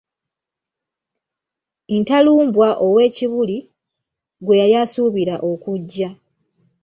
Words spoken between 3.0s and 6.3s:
Kibuli, gwe yali asuubira okujja.